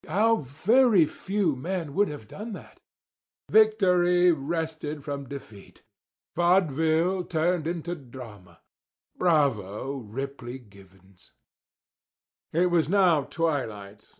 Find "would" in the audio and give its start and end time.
1.93-2.07